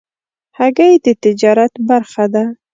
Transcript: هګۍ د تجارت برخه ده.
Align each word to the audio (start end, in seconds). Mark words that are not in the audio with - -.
هګۍ 0.57 0.93
د 1.05 1.07
تجارت 1.23 1.73
برخه 1.89 2.25
ده. 2.33 2.43